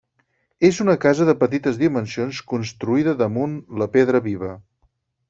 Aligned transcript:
És 0.69 0.77
una 0.85 0.93
casa 1.01 1.27
de 1.29 1.35
petites 1.43 1.77
dimensions 1.81 2.39
construïda 2.53 3.15
damunt 3.21 3.55
la 3.83 3.89
pedra 3.99 4.23
viva. 4.31 4.51